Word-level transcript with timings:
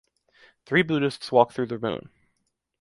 Three 0.65 0.81
Buddhists 0.81 1.31
walk 1.31 1.51
through 1.53 1.67
the 1.67 1.77
moon. 1.77 2.09